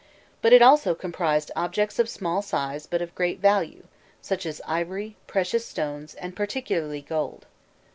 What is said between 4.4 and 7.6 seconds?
as ivory, precious stones, and particularly gold.